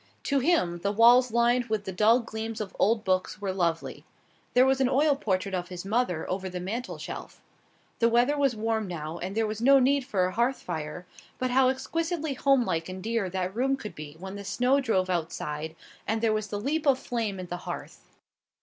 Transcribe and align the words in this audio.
To 0.23 0.39
him 0.39 0.79
the 0.79 0.91
walls 0.91 1.29
lined 1.31 1.65
with 1.65 1.83
the 1.83 1.91
dull 1.91 2.21
gleams 2.21 2.59
of 2.59 2.75
old 2.79 3.03
books 3.03 3.39
were 3.39 3.53
lovely. 3.53 4.03
There 4.55 4.65
was 4.65 4.81
an 4.81 4.89
oil 4.89 5.15
portrait 5.15 5.53
of 5.53 5.67
his 5.67 5.85
mother 5.85 6.27
over 6.27 6.49
the 6.49 6.59
mantel 6.59 6.97
shelf. 6.97 7.39
The 7.99 8.09
weather 8.09 8.35
was 8.35 8.55
warm 8.55 8.87
now, 8.87 9.19
and 9.19 9.37
there 9.37 9.45
was 9.45 9.61
no 9.61 9.77
need 9.77 10.03
for 10.03 10.25
a 10.25 10.31
hearth 10.31 10.63
fire, 10.63 11.05
but 11.37 11.51
how 11.51 11.69
exquisitely 11.69 12.33
home 12.33 12.65
like 12.65 12.89
and 12.89 13.03
dear 13.03 13.29
that 13.29 13.55
room 13.55 13.77
could 13.77 13.93
be 13.93 14.15
when 14.17 14.35
the 14.37 14.43
snow 14.43 14.79
drove 14.79 15.07
outside 15.07 15.75
and 16.07 16.19
there 16.19 16.33
was 16.33 16.47
the 16.47 16.59
leap 16.59 16.87
of 16.87 16.97
flame 16.97 17.39
on 17.39 17.45
the 17.45 17.57
hearth! 17.57 18.01